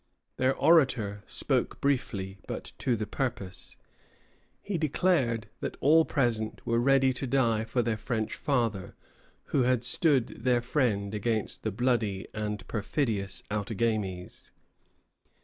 [0.37, 3.77] Their orator spoke briefly, but to the purpose.
[4.59, 8.95] He declared that all present were ready to die for their French father,
[9.53, 14.49] who had stood their friend against the bloody and perfidious Outagamies.